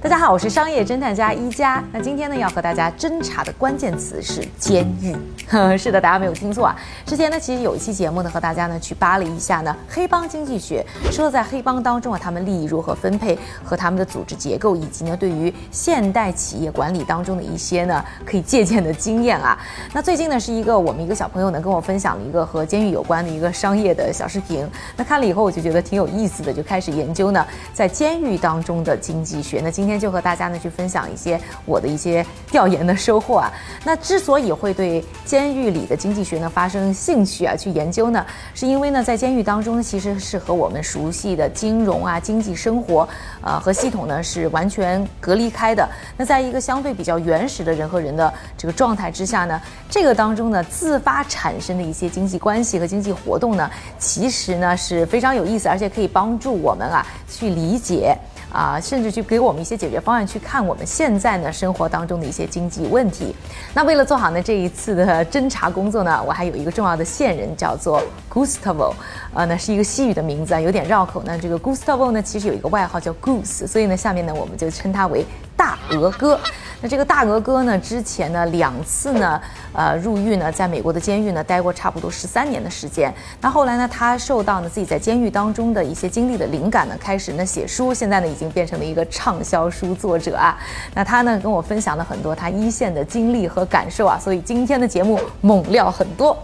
[0.00, 1.82] 大家好，我是商业侦探家一加。
[1.92, 5.16] 那今天呢，要和大家侦查的关键词是监狱。
[5.76, 6.76] 是的，大家没有听错啊。
[7.04, 19.58] 之前呢，其实有一期节目呢，和大家呢去扒了一下呢黑帮经济学，说在黑帮当中啊，他们利益如何分配和他们的组织结构，以及呢对于现代企业管理当中的一些呢可以借鉴的经验啊。
[19.92, 24.64] 那最近呢，是一个我们一个小朋友呢跟我分享了一个和监狱有关的一个商业的小视频。
[24.96, 27.44] 那看了以后，我就觉得挺有意思的，就开始研究呢
[27.74, 29.60] 在监狱当中的经济学。
[29.60, 33.50] 那今今今天就和大家呢去分享一些我的一些调研的收获啊。
[33.84, 43.08] 那之所以会对监狱里的经济学呢发生兴趣啊，去研究呢，是因为呢在监狱当中其实是和我们熟悉的金融啊、经济生活
[43.40, 45.88] 呃和系统呢是完全隔离开的。
[46.18, 58.14] 那在一个相对比较原始的人和人的这个状态之下呢，这个当中呢自发产生的一些经济关系和经济活动呢，其实呢是非常有意思，而且可以帮助我们啊去理解。
[58.52, 63.34] 啊，甚至去给我们一些解决方案，去看我们现在呢生活当中的一些经济问题。
[63.74, 68.92] 那为了做好呢这一次的侦查工作呢，我还有一个重要的线人，叫做 Gustavo，
[69.34, 71.22] 呃，那是一个西语的名字啊，有点绕口。
[71.24, 75.24] 那这个 Gustavo 呢，其实有一个外号叫 Goose，所以呢，下面呢我们就称他为
[75.58, 76.40] 大鹅哥。
[76.80, 79.40] 那这个大鹅哥呢，之前呢两次呢，
[79.72, 83.12] 呃入狱呢，在美国的监狱呢待过差不多十三年的时间。
[83.40, 90.56] 那后来呢，他受到呢自己在监狱当中的一些经历的灵感呢，开始呢写书，现在呢已经变成了一个畅销书作者啊。
[90.94, 96.38] 那他呢跟我分享了很多他一线的经历和感受啊，所以今天的节目猛料很多。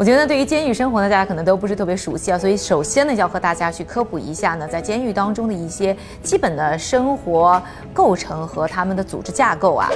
[0.00, 9.90] 我觉得对于监狱生活呢，大家可能都不是特别熟悉啊，所以首先呢，要和大家去科普一下呢，在监狱当中的一些基本的生活构成和他们的组织架构啊。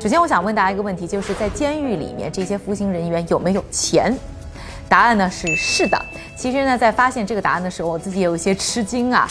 [0.00, 4.12] 首先，我想问大家一个问题，就是在监狱里面，这些服刑人员有没有钱？
[4.88, 5.96] 答案呢是是的。
[6.36, 9.28] 其实呢，在发现这个答案的时候，我自己有一些吃惊啊。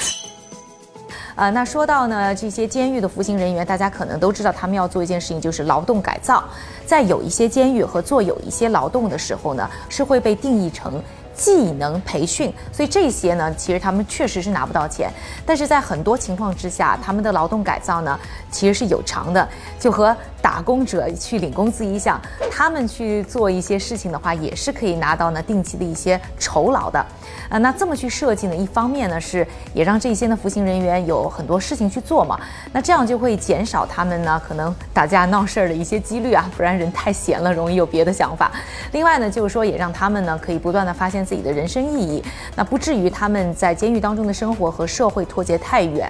[1.35, 6.43] 呃，那说到呢，这些监狱的服刑人员，大家可能都知道，他们要做一件事情，就是劳动改造。
[6.85, 11.01] 在有一些监狱和做有一些劳动的时候呢，是会被定义成
[11.33, 12.53] 技能培训。
[12.71, 15.09] 所以这些呢，其实他们确实是拿不到钱。
[15.45, 18.19] 但是在很多情况之下，他们的劳动改造呢，
[18.51, 19.47] 其实是有偿的，
[19.79, 22.19] 就和打工者去领工资一项。
[22.51, 26.99] 他们去做一些事情的话，也是可以拿到呢定期的一些酬劳的。
[27.49, 28.55] 啊，那这么去设计呢？
[28.55, 32.39] 一方面呢是也让这些呢服刑人员有很多事情去做嘛，
[32.71, 38.51] 那这样就会减少他们呢可能打架闹事儿的一些几率啊，不然人太闲了容易有别的想法。
[38.93, 42.23] 另外呢就是说也让他们呢可以不断的发现自己的人生意义，
[42.55, 46.09] 那不至于他们在监狱当中的生活和社会脱节太远。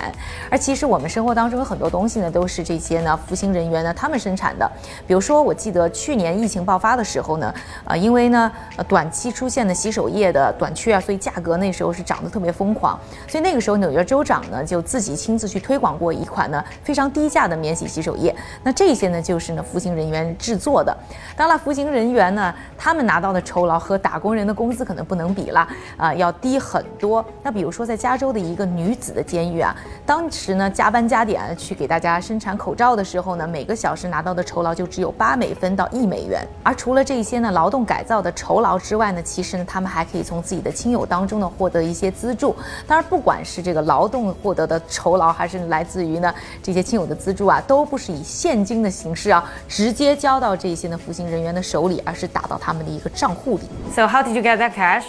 [0.49, 4.69] 而其实我们生活当中有很多东西呢都是这些呢服刑人员呢他们生产的，
[5.07, 7.53] 比如说我记得去年疫情爆发的时候呢，
[7.85, 18.35] 呃因为呢呃短期出现的洗手液的短缺啊，所以价格那时候是涨得特别疯狂，所以那个时候纽约州长呢就自己亲自去推广过一款呢非常低价的免洗洗手液。
[18.63, 20.95] 那这些呢就是呢服刑人员制作的。
[21.35, 25.67] 当然，服刑人员呢他们拿到的酬劳和打工人的工资可能不能比了
[25.97, 27.25] 啊，要低很多。
[27.41, 36.45] 那比如说在加州的一个女子的监狱啊，当时呢加班加点去给大家生产口罩的时候呢，每个小时拿到的酬劳就只有八美分到一美元。
[36.61, 42.55] 而除了这些呢劳动改造的酬劳之外呢，其实呢他们还可以从自己的亲友当当中呢获得一些资助，
[42.87, 46.33] 当然不管是这个劳动获得的酬劳，还是来自于呢
[46.63, 53.63] 这些亲友的资助啊，都不是以现金的形式啊直接交到这些呢服刑人员的手里，而是打到他们的一个账户里。
[53.93, 55.03] So how did you get that cash?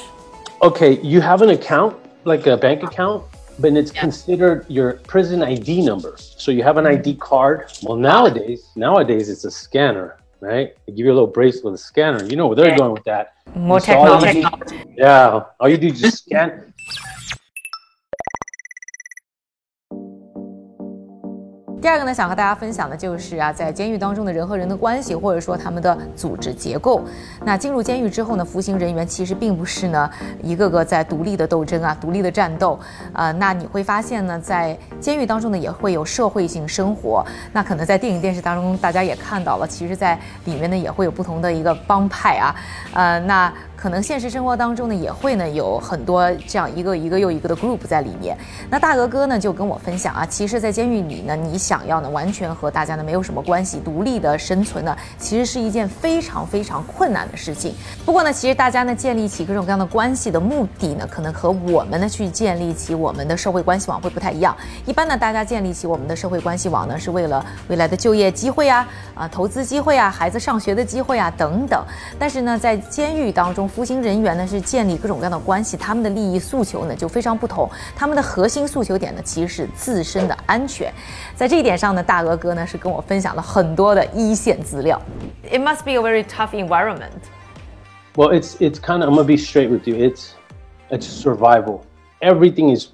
[0.59, 3.23] Okay, you have an account like a bank account.
[3.59, 6.15] But it's considered your prison ID number.
[6.19, 7.21] So you have an ID mm-hmm.
[7.21, 7.73] card.
[7.83, 10.17] Well, nowadays, nowadays it's a scanner.
[10.41, 10.75] right?
[10.87, 12.25] They give you a little bracelet with a scanner.
[12.25, 13.35] You know where they're going with that.
[13.55, 14.45] More technology.
[14.97, 15.45] yeah.
[15.61, 16.72] All you do is just scan.
[21.83, 27.03] 第二个呢，想和大家分享的就是啊，在监狱当中的人和人的关系，或者说他们的组织结构。
[27.45, 30.09] 那进入监狱之后呢，服刑人员其实并不是呢
[30.41, 32.79] 一个个在独立的斗争啊，独立的战斗。
[33.13, 37.27] 呃，那你会发现呢，在监狱当中呢，也会有社会性生活。
[37.53, 42.55] 那可能在电影电视当中，大家也看到了，其实在里面呢，也会有不同的一个帮派啊。
[42.95, 43.53] 呃，那。
[43.83, 48.39] 可能现实生活当中呢也会呢有很多这样一个一个又一个的 group 在里面。
[48.71, 57.75] 那大鹅哥呢就跟我分享啊，其实，在监狱里呢，你想要呢完全和大家呢没有什么关系，独立的生存呢，其实是一件非常非常困难的事情。
[58.07, 64.57] 不过呢，其实大家呢建立起各种各样的关系的目的呢，可能和我们呢去建立起我们的社会关系网会不太一样。
[64.87, 71.85] 一般呢，大家建立起我们的社会关系网呢，是为了未来的就业机会啊，啊，投资机会啊，孩子上学的机会啊等等。
[72.17, 77.69] 但是呢，在监狱当中，服刑人员呢是建立各种各样的关系，他们的利益诉求呢就非常不同。
[77.97, 80.93] 他们的核心诉求点呢，其实是自身的安全。
[81.35, 85.01] 在这一点上呢，大鹅哥呢是跟我分享了很多的一线资料。
[85.51, 87.23] It must be a very tough environment.
[88.15, 89.97] Well, it's it's kind of I'm gonna be straight with you.
[89.97, 90.33] It's
[90.91, 91.81] it's survival.
[92.21, 92.89] Everything is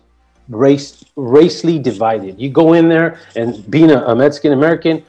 [0.48, 2.36] race racially divided.
[2.38, 5.02] You go in there and being a, a Mexican American,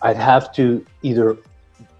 [0.00, 1.36] I'd have to either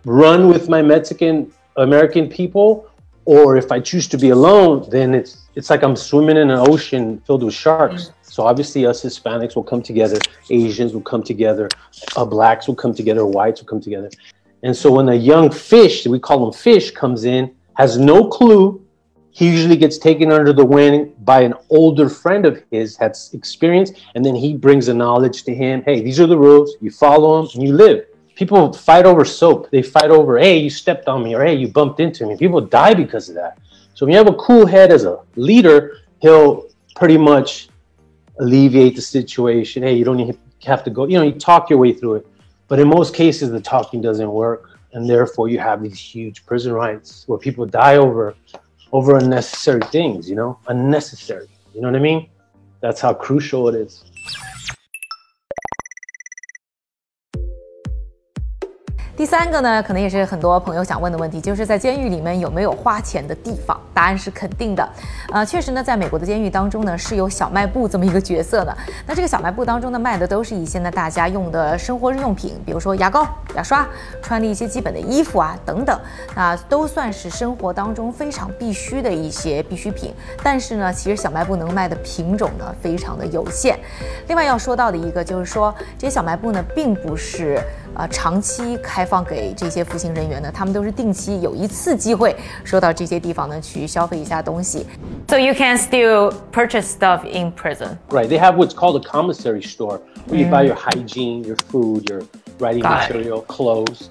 [0.05, 2.87] run with my Mexican American people,
[3.27, 6.59] or if I choose to be alone, then it's it's like I'm swimming in an
[6.69, 8.05] ocean filled with sharks.
[8.05, 8.13] Mm.
[8.23, 10.19] So obviously, us Hispanics will come together,
[10.49, 11.69] Asians will come together,
[12.17, 14.11] uh, blacks will come together, whites will come together.
[14.63, 18.87] And so when a young fish, we call them fish, comes in, has no clue,
[19.31, 23.93] he usually gets taken under the wing by an older friend of his, has experience,
[24.15, 25.83] and then he brings the knowledge to him.
[25.83, 26.75] Hey, these are the rules.
[26.81, 28.07] You follow them, and you live.
[28.37, 29.71] People fight over soap.
[29.71, 32.37] They fight over, hey, you stepped on me, or hey, you bumped into me.
[32.37, 33.59] People die because of that.
[33.95, 37.71] So when you have a cool head as a leader, he'll pretty much
[38.39, 39.83] alleviate the situation.
[39.83, 41.07] Hey, you don't have to go.
[41.07, 42.27] You know, you talk your way through it.
[42.69, 46.73] But in most cases, the talking doesn't work, and therefore you have these huge prison
[46.73, 48.35] riots where people die over
[48.93, 50.29] over unnecessary things.
[50.29, 51.49] You know, unnecessary.
[51.75, 52.29] You know what I mean?
[52.81, 54.05] That's how crucial it is.
[59.17, 63.81] 第三个呢，可能也是很多朋友想问的问题，就是在监狱里面有没有花钱的地方？
[63.95, 64.87] 答案是肯定的。
[65.33, 68.77] 呃，确实呢，在美国的监狱当中呢，是有小卖部这么一个角色的。
[69.07, 73.89] 那这个小卖部当中呢，卖的都是一些呢大家用的生活日用品，比如说牙膏、牙刷，
[74.21, 75.99] 穿的一些基本的衣服啊等等，
[76.35, 80.13] 那都算是生活当中非常必须的一些必需品。
[80.43, 83.79] 但是呢，其实小卖部能卖的品种呢非常的有限。
[84.29, 87.59] 另外要说到的一个就是说，这些小卖部呢，并不是。
[87.97, 94.87] 啊，长期开放给这些服刑人员呢，他们都是定期有一次机会说到这些地方呢去消费一下东西。
[95.29, 97.97] So you can still purchase stuff in prison.
[98.11, 98.29] Right.
[98.29, 102.23] They have what's called a commissary store where you buy your hygiene, your food, your
[102.59, 104.09] writing material, clothes.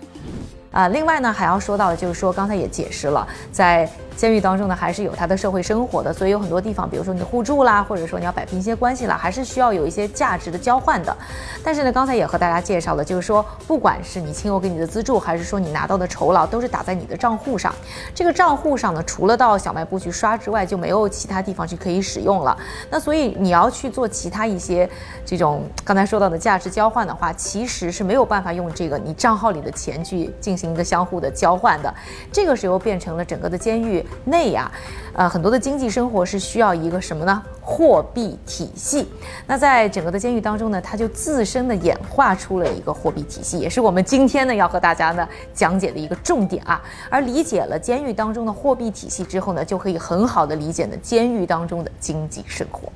[0.71, 11.15] 啊，另外呢，还要说到的就是说，刚才也解释了，在监狱当中呢，还是有他的社会生活的，所以有很多地方，比如说你互助啦，或者说你要摆平一些关系啦，还是需要有一些价值的交换的。
[11.63, 17.73] 但是呢，刚才也和大家介绍了，就是说，不管是你亲友给你的资助，还是说你拿到的酬劳，都是打在你的账户上。
[18.13, 22.57] 这个账户上呢，除了到小卖部去刷之外，就没有其他地方去可以使用了。
[22.89, 24.89] 那所以你要去做其他一些
[25.25, 30.65] 这种刚才说到的价值交换的话，其实是没有办法用这个你账号里的钱去进行。
[30.65, 31.94] 一个相互的交换的，
[32.33, 34.71] 这个时候变成了整个的监狱内啊，
[35.13, 37.41] 呃，很多的经济生活是需要一个什么呢？
[37.61, 39.07] 货币体系。
[39.47, 46.81] 那在整个的监狱当中呢，它就自身的演化出了一个货币体系，也是我们今天呢要和大家呢讲解的一个重点啊。
[47.09, 52.91] 而理解了监狱当中的货币体系之后呢，就可以很好的理解呢监狱当中的经济生活。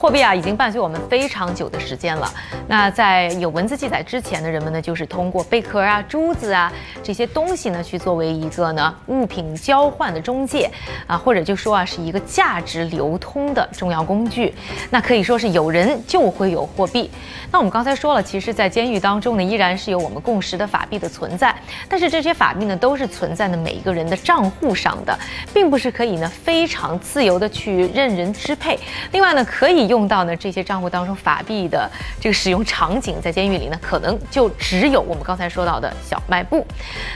[0.00, 2.32] 货币啊，已经伴随我们非常久的时间了。
[2.66, 10.70] 那在有文字记载之前的人们呢，就是通过贝壳啊、珠子啊这些东西呢，去作为一个呢物品交换的中介
[11.06, 14.54] 啊，或者就说啊，是一个价值流通的重要工具。
[14.88, 17.10] 那可以说是有人就会有货币。
[17.52, 21.54] 那我们刚才说了，其实，在监狱当中呢，依然是有我们共识的法币的存在。
[21.90, 25.18] 但是这些法币呢，都是存在的每一个人的账户上的，
[25.52, 28.78] 并不是可以呢非常自由的去任人支配。
[29.12, 29.89] 另外呢，可以。
[29.90, 36.64] 用到呢这些账户当中法币的这个使用场景，在监狱里呢，可能就只有我们刚才说到的小卖部。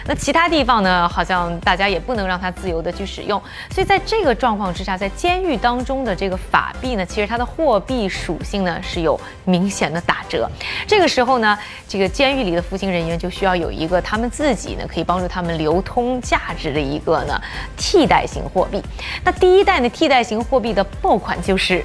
[0.06, 3.40] 那其他地方呢，好像大家也不能让它自由的去使用。
[3.70, 10.50] 所以在这个状况之下，在监狱当中的这个法币呢，其实它的货币属性呢是有明显的打折。
[10.84, 11.56] 这个时候呢，
[11.88, 17.40] 这个监狱里的服刑人员就需要有一个他们自己呢可以帮助他们流通价值的一个呢
[17.76, 18.82] 替代型货币。
[19.22, 21.84] 那第一代呢替代型货币的爆款就是。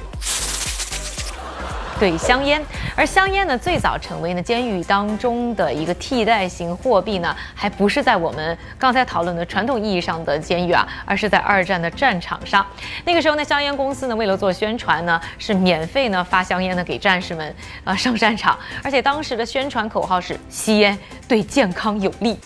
[2.00, 2.60] 对香烟。
[2.96, 12.66] 而香烟呢，最早成为呢监狱当中的一个替代型货币呢，还不是在我们刚才讨论的传统意义上的监狱啊，而是在二战的战场上。
[13.04, 17.54] 那个时候呢，香烟公司呢，为了做宣传呢，是免费呢发香烟呢给战士们
[17.84, 22.38] 啊上战场，而且当时的宣传口号是吸烟对健康有利。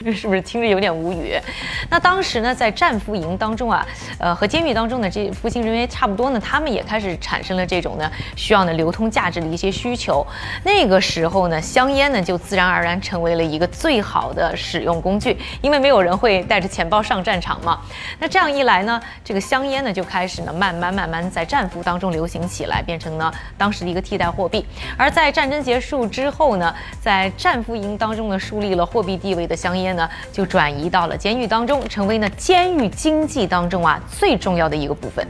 [0.14, 1.38] 是不是听着有点无语？
[1.90, 3.86] 那当时呢，在战俘营当中啊，
[4.18, 10.26] 呃，和监狱当中的这服刑人员差不多呢，他们也开始产生了这种呢需要呢流通价值的一些需求。
[10.64, 17.78] 那个时候呢，香烟呢就自然而然成为了一个最好的使用工具，因为没有人会带着钱包上战场嘛。
[18.18, 24.64] 那这样一来呢，这个香烟呢就开始呢慢慢慢慢在战俘当中流行起来，变成呢当时的一个替代货币。
[24.96, 29.89] 而在战争结束之后呢，在战俘营当中呢树立了货币地位的香烟。
[29.94, 35.26] 呢，就转移到了监狱当中，成为呢监狱经济当中啊最重要的一个部分。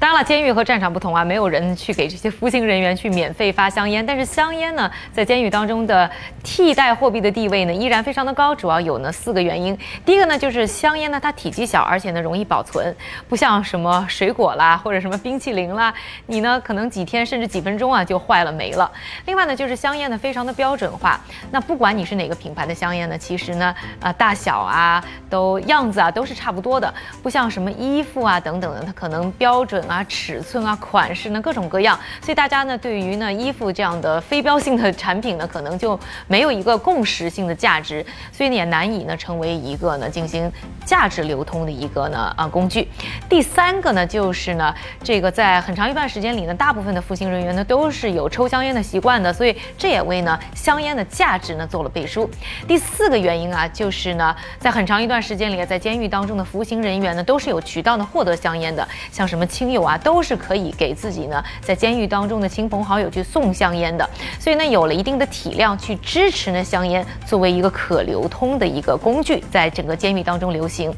[0.00, 4.04] 当然了，监狱和战场不同啊，没有人去给这些服刑人员去免费发香烟。
[4.04, 6.10] 但是香烟呢，在监狱当中的
[6.42, 8.54] 替代货币的地位呢，依然非常的高。
[8.54, 9.78] 主要有呢四个原因。
[10.02, 12.96] 第一个呢，就是香烟呢，它体积小，而且呢容易保存，
[13.28, 15.92] 不像什么水果啦或者什么冰淇淋啦，
[16.24, 18.90] 你呢可能几天甚至几分钟啊就坏了没了。
[19.26, 21.20] 另外呢，就是香烟呢非常的标准化。
[21.50, 26.90] 那不管你是哪个品牌的香烟呢，其实呢，呃，大小啊，都样子啊都是差不多的，
[27.22, 29.84] 不像什么衣服啊等等的，它可能标准。
[29.90, 40.50] 啊，尺寸啊，款式呢，各种各样，所以大家呢，对于呢衣服这样的非标性的产品呢，可能就没有一个共识性的价值，所以呢也难以呢成为一个呢进行
[40.84, 42.86] 价值流通的一个呢啊工具。
[43.28, 52.30] 第三个呢，就是呢这个在很长一段时间里呢，大部分的服刑人员呢都是有抽香烟的习惯的，所以这也为呢香烟的价值呢做了背书。
[52.68, 59.79] 第四个原因啊，就是呢在很长一段时间里，在监狱当中的服刑人员呢都是有渠道呢获得香烟的，像什么亲友。
[59.82, 64.08] 啊，都是可以给自己呢，在监狱当中的亲朋好友去送香烟的，
[64.38, 70.92] 所以呢，有了一定的体量去支持呢香烟作为一个可流通的一个工具，在整个监狱当中流行。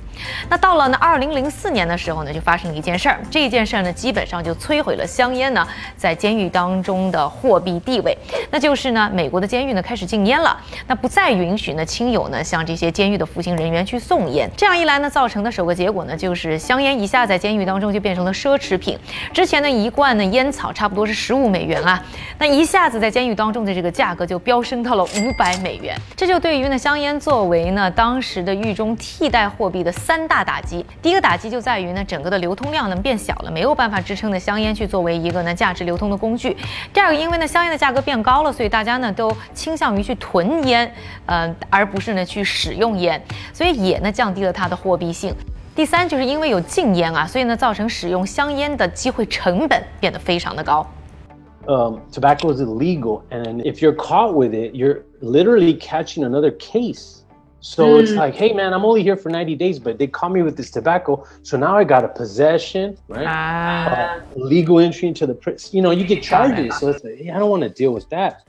[0.48, 8.16] 那到了呢二零零四年的时候呢，就发生了一件事儿，这件事儿呢，基本上就摧毁了香烟呢在监狱当中的货币地位，
[8.50, 18.71] 那就是呢，美国的监狱呢开始禁烟了，那不再允许呢亲友呢向这些监狱的服刑人员去送烟，这样一来呢，造成的首个结果呢，就是香烟一下在监狱当中就变成了奢侈。
[18.72, 18.98] 食品
[19.34, 22.02] 之前的一罐呢烟草差不多是十五美元啊，
[22.38, 30.86] 那一下子在监狱当中的这个价格就飙升到了五百美元，这就对于呢香烟作为呢当时的狱中替代货币的三大打击。
[31.02, 36.56] 第一个打击就在于呢整个的流通量呢变小了，没有办法支撑的香烟去作为一个呢价值流通的工具。
[36.94, 40.90] 第二个，因为呢香烟的价格变高了，所以大家呢都倾向于去囤烟，
[41.26, 45.36] 呃，而不是呢去使用烟，所以也呢降低了它的货币性。
[45.75, 50.85] 第三，就是因为有禁烟啊，所以呢，造成使用香烟的机会成本变得非常的高。
[51.67, 57.23] Um, tobacco is illegal, and if you're caught with it, you're literally catching another case.
[57.59, 58.03] So mm.
[58.03, 60.55] it's like, hey man, I'm only here for 90 days, but they caught me with
[60.55, 63.25] this tobacco, so now I got a possession, right?
[63.27, 64.15] Ah.
[64.15, 65.35] Uh, legal entry into the,
[65.71, 66.77] you know, you get charges.
[66.79, 68.47] So it's like, hey, I don't want to deal with that.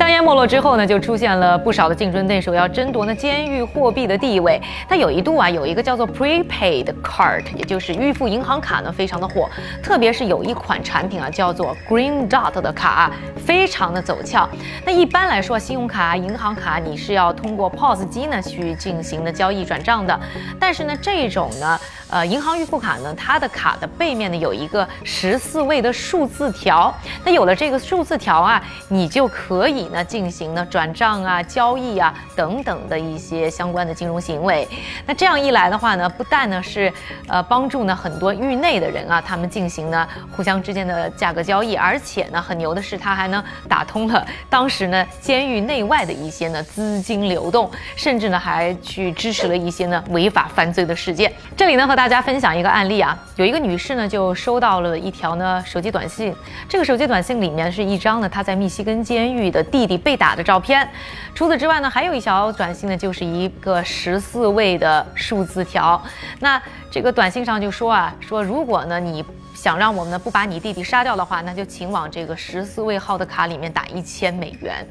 [0.00, 4.58] 香烟没落之后呢，就出现了不少的竞争对手要争夺呢监狱货币的地位。
[4.88, 9.46] 那有一度啊，有一个叫做 prepaid card，也就是预付银行卡呢，非常的火。
[9.82, 13.12] 特别是有一款产品啊，叫做 Green Dot 的卡，
[13.44, 14.48] 非常的走俏。
[14.86, 20.18] 那一般来说，信用卡、银行卡你是要通过 POS 机呢去进行的交易转账的。
[20.58, 21.78] 但是呢，这种呢，
[22.10, 26.94] 呃，银行预付卡呢，它的卡的背面呢有一个十四位的数字条。
[27.24, 29.80] 那有了这个数字条啊，你就可以。
[29.90, 34.68] 呢进行呢转账啊、交易啊等等的一些相关的金融行为。
[35.06, 36.92] 那这样一来的话呢，不但呢是
[37.26, 51.32] 呃帮助呢很多狱内的人啊，他们进行呢互相之间的价格交易，而且呢很牛的是，它还能打通了当时呢监狱内外的一些呢资金流动，甚至呢还去支持了一些呢违法犯罪的事件。
[51.56, 56.34] 这里呢和大大家分享一个案例啊，有一个女士呢就收到了一条呢手机短信，
[56.66, 59.62] 这个手机短信里面是一张呢她在密西根监狱的。
[59.62, 60.88] 弟弟被打的照片，
[61.34, 66.02] 除此之外呢，还有一条短信呢，就是一个十四位的数字条。
[66.38, 66.58] 那
[66.90, 69.22] 这个短信上就说啊，说如果呢你
[69.60, 74.86] 想让我们呢不把你弟弟杀掉的话，那就请往这个十四位号的卡里面打一千美元。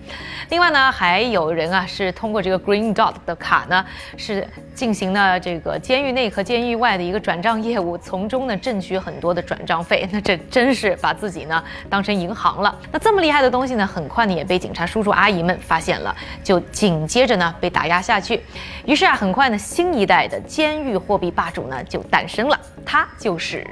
[0.50, 3.84] 另外呢，还有人啊是通过这个 Green Dot 的卡呢，
[4.16, 10.08] 是进行了这个监狱内和监狱外的一个转账业务，从中呢挣取很多的转账费。
[10.12, 12.78] 那这真是把自己呢当成银行了。
[12.92, 18.40] 那这么厉害的东西呢，很快呢也被警察叔叔阿姨们发现了，就紧接着呢被打压下去。
[18.86, 23.66] 于是啊，很快呢新一代的监狱货币霸主呢就诞生了，他就是。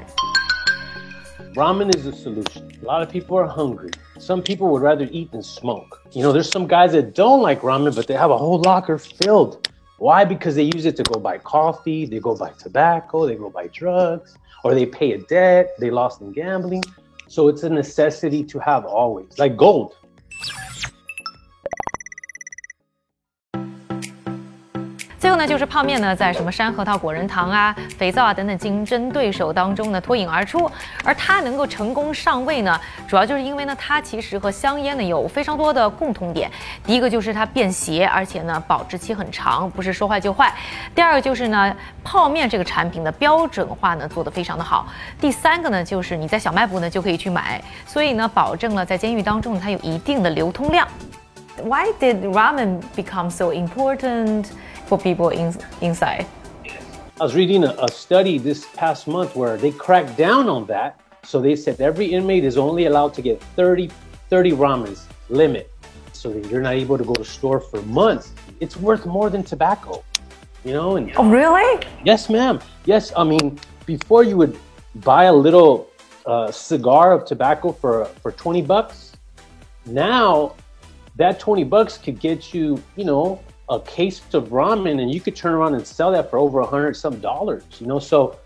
[1.54, 2.70] Ramen is a solution.
[2.82, 3.90] A lot of people are hungry.
[4.18, 6.02] Some people would rather eat than smoke.
[6.12, 8.98] You know, there's some guys that don't like ramen, but they have a whole locker
[8.98, 9.68] filled.
[9.98, 10.24] Why?
[10.24, 13.66] Because they use it to go buy coffee, they go buy tobacco, they go buy
[13.68, 16.84] drugs, or they pay a debt they lost in gambling.
[17.28, 19.96] So it's a necessity to have always, like gold.
[25.18, 30.70] 最后呢，就是泡面呢，在什么山核桃果仁糖啊、肥皂啊等等竞争对手当中呢脱颖而出，
[31.02, 36.48] 而它能够成功上位呢，主要就是因为呢，它其实和香烟呢有非常多的共同点。
[36.84, 40.54] 第一个就是它便携，而且呢保质期很长，不是说坏就坏。
[40.94, 44.86] 第二个就是呢，泡面这个产品的标准化呢做得非常的好。
[45.20, 50.86] 第三个呢，就是你在小卖部呢就可以去买，所以呢，保证了在监狱当中它有一定的流通量。
[51.64, 54.44] Why did ramen become so important?
[54.88, 56.26] For people in, inside.
[57.20, 61.00] I was reading a, a study this past month where they cracked down on that.
[61.24, 63.90] So they said every inmate is only allowed to get 30,
[64.30, 65.70] 30 ramens limit.
[66.12, 68.32] So that you're not able to go to store for months.
[68.60, 70.02] It's worth more than tobacco,
[70.64, 70.96] you know?
[70.96, 71.86] And oh, really?
[72.04, 72.60] Yes, ma'am.
[72.86, 74.58] Yes, I mean, before you would
[74.96, 75.88] buy a little
[76.26, 79.12] uh, cigar of tobacco for for 20 bucks.
[79.86, 80.54] Now,
[81.16, 85.36] that 20 bucks could get you, you know, a case of ramen and you could
[85.36, 87.98] turn around and sell that for over a hundred some dollars, you know?
[87.98, 88.38] So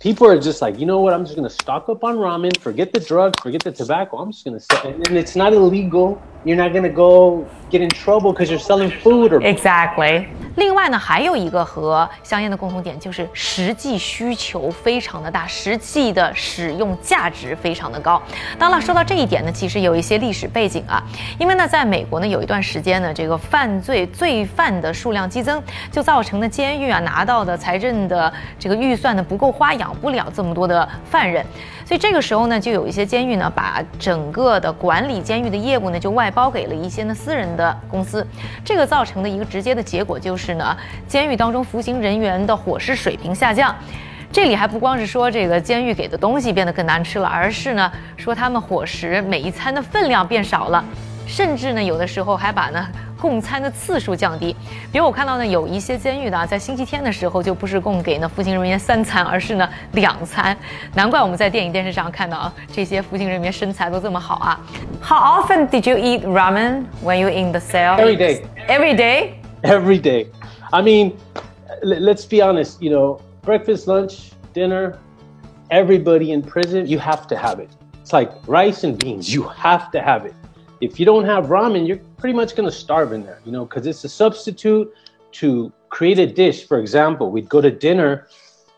[0.00, 1.14] people are just like, you know what?
[1.14, 4.18] I'm just going to stock up on ramen, forget the drugs, forget the tobacco.
[4.18, 6.22] I'm just going to sell And it's not illegal.
[6.46, 9.40] You're not gonna go get in trouble because you're selling food or.
[9.40, 10.26] Exactly.
[10.54, 18.22] 另外呢，还有一个和香烟的共同点就是实际需求非常的大，实际的使用价值非常的高。
[18.60, 21.02] 当然，说到这一点呢，其实有一些历史背景啊，
[21.36, 25.60] 因为呢，在美国呢，有一段时间呢，这个犯罪罪犯的数量激增，
[25.90, 31.44] 就造成的监狱啊拿到的财政的这个预算呢不够花，养不了这么多的犯人，
[31.86, 38.26] 所以这个时候呢，就有一些监狱呢，把整个的管理监狱的业务呢，就外包给了一些呢私人的公司，
[38.64, 40.56] 这个造成的一个直接的结果就是。
[40.56, 40.74] 呢，
[41.06, 43.76] 监狱当中服刑人员的伙食水平下降。
[44.32, 50.82] 这里还不光是说这个监狱给的东西变得更难吃了，而是呢说他们伙食每一餐的分量变少了，
[51.26, 52.88] 甚至呢有的时候还把呢
[53.25, 54.55] 供餐的次数降低。
[54.91, 60.57] 比如我看到呢有一些监狱的啊，在星期天的时候就不是供给呢服刑人员三餐，而是呢两餐。
[60.95, 64.59] 难怪我们在电影电视上看到这些服刑人员身材都这么好啊。
[65.01, 67.97] How often did you eat ramen when you in the cell?
[67.97, 68.43] Every day.
[68.67, 69.33] Every day.
[69.63, 70.27] Every day.
[70.71, 71.13] I mean,
[71.83, 74.95] let's be honest, you know, breakfast, lunch, dinner,
[75.69, 77.69] everybody in prison, you have to have it.
[78.01, 80.33] It's like rice and beans, you have to have it.
[80.80, 83.64] If you don't have ramen, you're pretty much going to starve in there, you know,
[83.64, 84.92] because it's a substitute
[85.32, 86.66] to create a dish.
[86.66, 88.28] For example, we'd go to dinner,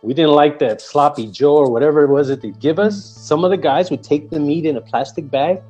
[0.03, 3.05] we didn't like that sloppy Joe or whatever it was that they'd give us.
[3.05, 5.61] Some of the guys would take the meat in a plastic bag,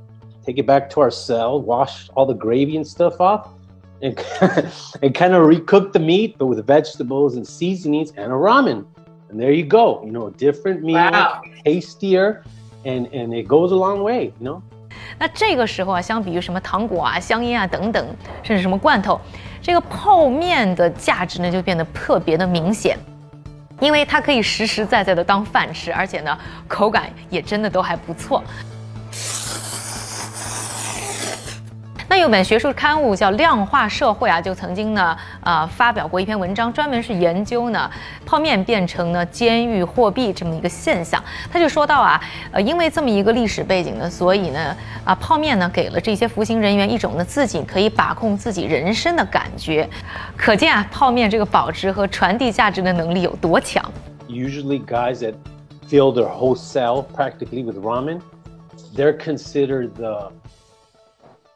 [0.44, 3.48] take it back to our cell, wash all the gravy and stuff off,
[4.02, 4.18] and,
[5.02, 8.86] and kind of recook the meat, but with vegetables and seasonings and a ramen.
[9.30, 10.02] And there you go.
[10.04, 11.42] You know, different meal, wow.
[11.64, 12.44] tastier,
[12.84, 14.32] and and it goes a long way.
[14.38, 14.62] You know.
[15.18, 18.06] 那这个时候啊，相比于什么糖果啊、香烟啊等等，
[18.42, 19.20] 甚至什么罐头，
[19.60, 22.96] 这个泡面的价值呢就变得特别的明显，
[23.80, 28.42] 因为它可以实实在在的当饭吃，而且呢口感也真的都还不错。
[32.10, 37.90] 那有本学术刊物叫《量化社会》啊，就曾经呢，呃，发表过一篇文章，专门是研究呢
[38.24, 41.22] 泡面变成呢监狱货币这么一个现象。
[41.52, 42.18] 他就说到啊，
[42.50, 49.86] 呃，因为这么一个历史背景呢，所以呢，啊，泡面呢给了这些服刑人员一种呢自己可以把控自己人生的感觉。
[50.34, 53.84] 可见啊，泡面这个保值和传递价值的能力有多强。
[54.28, 55.34] Usually, guys that
[55.90, 58.20] fill their whole cell practically with ramen,
[58.96, 60.32] they're considered the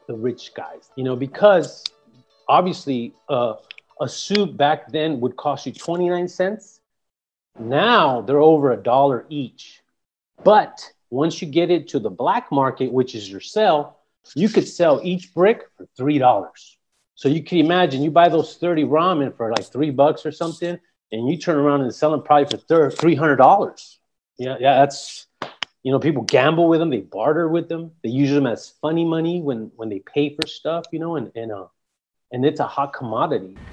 [0.06, 1.84] the rich guys, you know, because
[2.48, 3.54] obviously uh,
[4.00, 6.80] a suit back then would cost you 29 cents.
[7.58, 9.82] Now they're over a dollar each.
[10.44, 14.00] But once you get it to the black market, which is your sell,
[14.34, 16.46] you could sell each brick for $3.
[17.14, 20.78] So you can imagine you buy those 30 ramen for like three bucks or something.
[21.12, 23.98] and you turn around and sell them probably for three hundred dollars.
[24.38, 25.26] Yeah, yeah, that's
[25.82, 29.04] you know people gamble with them, they barter with them, they use them as funny
[29.04, 31.66] money when when they pay for stuff, you know, and and uh,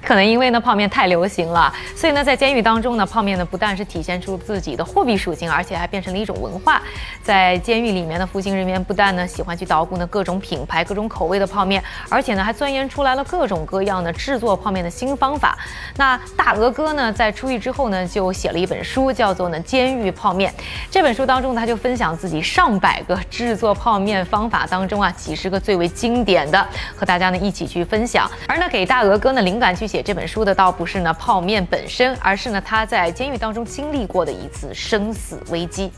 [0.02, 6.82] 可能因为呢泡面太流行了，所以呢在监狱当中呢，泡面呢不但是体现出自己的货币属性，而且还变成了一种文化。
[7.24, 15.58] 在监狱里面的服刑人员不但呢喜欢去捣鼓呢各种品牌、各种口味的泡面，而且呢还钻研出来了各种各样的制作泡面的新方法。
[15.96, 20.52] 那大鹅哥呢在出狱之后呢就写了一本书，叫做呢《监狱泡面》。
[20.90, 28.30] 这本书当中呢他就分享自己上百个制作泡面方法当中啊几十个最为经典的，和大家呢一起去分享。
[28.49, 35.91] 而呢，给大鹅哥呢灵感去写这本书的，倒不是呢泡面本身，而是呢他在监狱当中经历过的一次生死危机。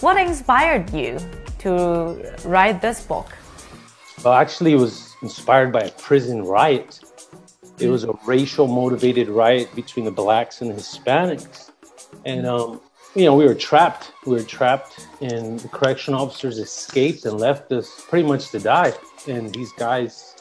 [0.00, 1.18] What inspired you
[1.62, 2.16] to
[2.48, 3.26] write this book?
[4.22, 7.00] Well, actually, it was inspired by a prison riot.
[7.78, 11.70] It was a racial motivated riot between the blacks and the Hispanics.
[12.24, 12.80] And, um,
[13.14, 14.12] you know, we were trapped.
[14.24, 18.92] We were trapped, and the correction officers escaped and left us pretty much to die.
[19.28, 20.34] And these guys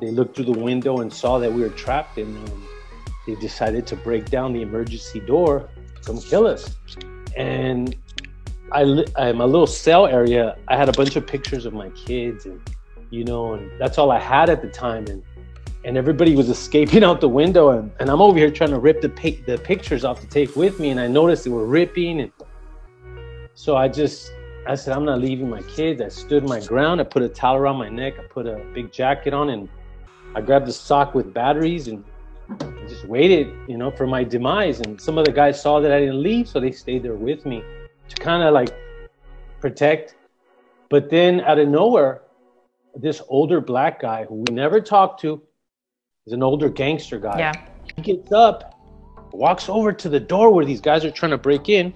[0.00, 2.68] they looked through the window and saw that we were trapped, and um,
[3.26, 5.68] they decided to break down the emergency door
[6.04, 6.76] come kill us.
[7.36, 7.96] And
[8.72, 12.46] I, I, my little cell area, I had a bunch of pictures of my kids,
[12.46, 12.60] and
[13.10, 15.22] you know, and that's all I had at the time, and
[15.84, 19.00] and everybody was escaping out the window, and, and I'm over here trying to rip
[19.00, 19.08] the
[19.46, 22.32] the pictures off to take with me, and I noticed they were ripping, and
[23.54, 24.32] so I just
[24.66, 26.00] I said, I'm not leaving my kids.
[26.02, 27.00] I stood my ground.
[27.00, 28.18] I put a towel around my neck.
[28.18, 29.68] I put a big jacket on, and
[30.34, 32.04] I grabbed the sock with batteries and
[32.88, 34.80] just waited, you know, for my demise.
[34.80, 37.46] And some of the guys saw that I didn't leave, so they stayed there with
[37.46, 37.62] me
[38.08, 38.74] to kind of like
[39.60, 40.14] protect.
[40.88, 42.22] But then out of nowhere,
[42.94, 45.42] this older black guy who we never talked to,
[46.26, 47.38] is an older gangster guy.
[47.38, 47.52] Yeah.
[47.96, 48.78] He gets up,
[49.32, 51.94] walks over to the door where these guys are trying to break in,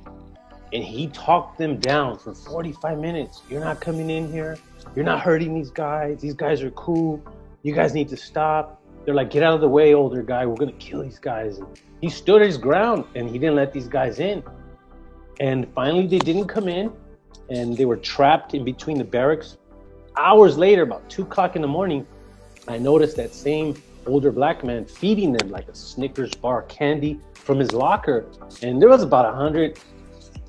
[0.72, 3.42] and he talked them down for 45 minutes.
[3.48, 4.58] You're not coming in here.
[4.96, 6.20] You're not hurting these guys.
[6.20, 7.22] These guys are cool
[7.64, 8.80] you guys need to stop.
[9.04, 10.46] They're like, get out of the way, older guy.
[10.46, 11.58] We're gonna kill these guys.
[11.58, 11.66] And
[12.00, 14.44] he stood his ground and he didn't let these guys in.
[15.40, 16.92] And finally, they didn't come in,
[17.50, 19.56] and they were trapped in between the barracks.
[20.16, 22.06] Hours later, about two o'clock in the morning,
[22.68, 23.74] I noticed that same
[24.06, 28.26] older black man feeding them like a Snickers bar candy from his locker.
[28.62, 29.80] And there was about a hundred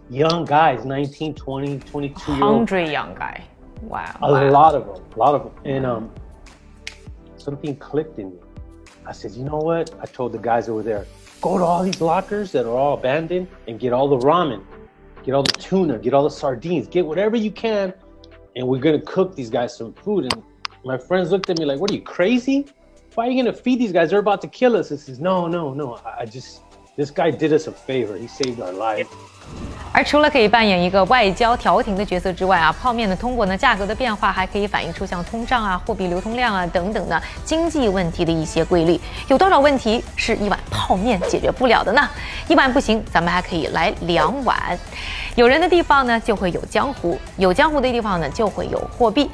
[0.09, 2.69] young guys, 19, 20, 22 year old.
[2.69, 3.43] Hungry young guy.
[3.81, 4.15] Wow.
[4.21, 4.51] A wow.
[4.51, 5.65] lot of them, a lot of them.
[5.65, 6.11] And um,
[7.45, 8.39] something clicked in me.
[9.05, 9.93] I said, you know what?
[10.01, 11.05] I told the guys over there,
[11.41, 14.63] go to all these lockers that are all abandoned and get all the ramen,
[15.23, 17.93] get all the tuna, get all the sardines, get whatever you can.
[18.55, 20.33] And we're gonna cook these guys some food.
[20.33, 20.43] And
[20.83, 22.65] my friends looked at me like, what are you crazy?
[23.13, 24.09] Why are you gonna feed these guys?
[24.09, 24.91] They're about to kill us.
[24.91, 26.01] I says, no, no, no.
[26.03, 26.61] I just,
[26.97, 28.17] this guy did us a favor.
[28.17, 29.07] He saved our life.
[29.91, 38.99] 而除了可以扮演一个外交调停的角色之外啊，泡面呢通过呢价格的变化，还可以反映出像通胀啊、货币流通量啊等等的经济问题的一些规律。
[39.29, 42.07] 有多少问题是一碗泡面解决不了的呢？
[42.47, 44.55] 一碗不行，咱们还可以来两碗。
[45.33, 49.27] 有人的地方呢，就会有江湖；有江湖的地方呢，就会有货币。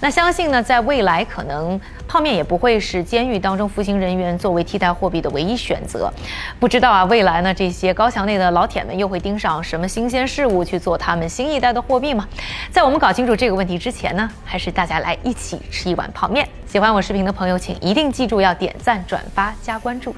[0.00, 6.12] 那相信呢，在未来可能泡面也不会是监狱当中服刑人员作为替代货币的唯一选择。
[6.60, 12.28] 不知道啊，未来呢，这些高墙内的老铁们又会盯上什么新鲜事物去做他们新一代的货币吗？
[12.70, 16.46] 在我们搞清楚这个问题之前呢，还是大家来一起吃一碗泡面。
[16.66, 20.14] 喜欢我视频的朋友，请一定记住要点赞、转发、加关注。